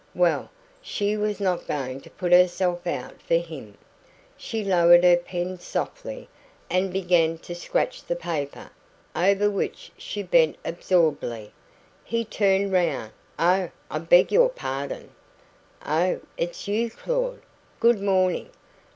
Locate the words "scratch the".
7.53-8.15